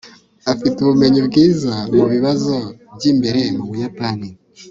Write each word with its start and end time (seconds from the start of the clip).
afite 0.51 0.77
ubumenyi 0.79 1.19
bwiza 1.27 1.73
mubibazo 1.95 2.55
byimbere 2.95 3.41
mubuyapani 3.57 4.29